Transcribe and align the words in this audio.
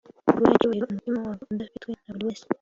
guha 0.35 0.51
icyubahiro 0.55 0.85
umutima 0.87 1.17
wabo 1.25 1.43
udafitwe 1.53 1.91
na 2.05 2.11
buri 2.13 2.23
wese 2.27 2.43